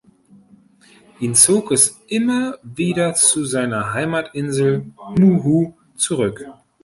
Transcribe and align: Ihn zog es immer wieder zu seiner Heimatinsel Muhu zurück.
Ihn 1.19 1.35
zog 1.35 1.71
es 1.71 2.01
immer 2.07 2.57
wieder 2.63 3.13
zu 3.13 3.45
seiner 3.45 3.93
Heimatinsel 3.93 4.91
Muhu 5.15 5.75
zurück. 5.95 6.43